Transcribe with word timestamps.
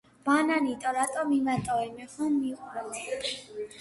ბანანიტო 0.27 0.93
რატო 0.95 1.25
მიმატოვე 1.33 1.85
მე 1.99 2.09
ხომ 2.15 2.41
მიყვარდი 2.47 3.07